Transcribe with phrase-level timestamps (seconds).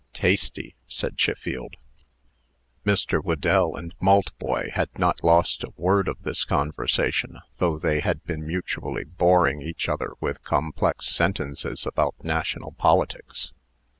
[0.13, 1.75] "Tasty," said Chiffield.
[2.83, 3.23] Mr.
[3.23, 8.43] Whedell and Maltboy had not lost a word of this conversation, though they had been
[8.47, 13.51] mutually boring each other with complex sentences about national politics.